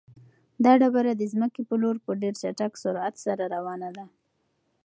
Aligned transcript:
دا 0.63 0.73
ډبره 0.81 1.13
د 1.17 1.23
ځمکې 1.33 1.61
په 1.69 1.75
لور 1.81 1.95
په 2.05 2.11
ډېر 2.21 2.33
چټک 2.41 2.73
سرعت 2.83 3.15
سره 3.25 3.43
روانه 3.55 3.89
ده. 3.97 4.05